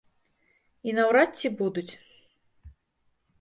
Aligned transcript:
І 0.89 0.95
наўрад 0.99 1.29
ці 1.41 1.47
будуць. 1.59 1.87